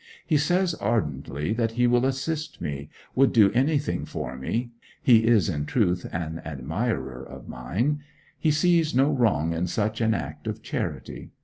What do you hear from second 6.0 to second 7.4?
an admirer